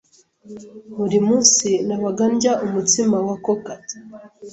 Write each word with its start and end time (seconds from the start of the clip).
Buri 0.97 1.17
munsi 1.27 1.67
nabaga 1.87 2.23
ndya 2.33 2.53
umutsima 2.65 3.17
wa 3.27 3.35
cocout. 3.45 3.87